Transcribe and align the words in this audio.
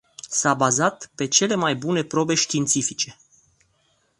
S-a 0.29 0.53
bazat 0.53 1.11
pe 1.15 1.27
cele 1.27 1.55
mai 1.55 1.75
bune 1.75 2.03
probe 2.03 2.33
științifice. 2.33 3.17